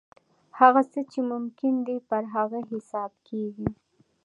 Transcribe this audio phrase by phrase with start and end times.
[0.59, 3.69] هغه څه چې ممکن دي پر هغه حساب کېږي.